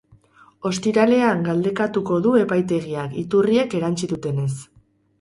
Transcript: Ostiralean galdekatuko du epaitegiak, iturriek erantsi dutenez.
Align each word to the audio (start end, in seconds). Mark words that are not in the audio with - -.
Ostiralean 0.69 1.43
galdekatuko 1.49 2.19
du 2.25 2.33
epaitegiak, 2.41 3.17
iturriek 3.27 3.81
erantsi 3.83 4.15
dutenez. 4.17 4.53